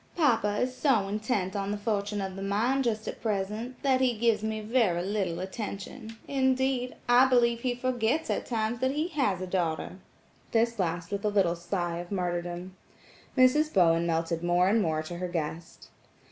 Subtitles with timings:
[0.17, 4.17] "Papa is so intent on the fortunes of the mine, just at present, that he
[4.17, 6.17] gives me very little attention.
[6.27, 9.99] Indeed, I believe he forgets at times that he has a daughter,"
[10.53, 12.75] this last with a little sigh of martyrdom.
[13.37, 13.71] Mrs.
[13.71, 15.89] Bowen melted more and more to her guest.